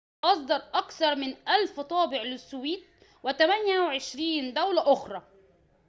[0.23, 2.79] أصدر أكثر من 1,000 طابع للسويد
[3.27, 4.17] و28
[4.55, 5.21] دولة أخرى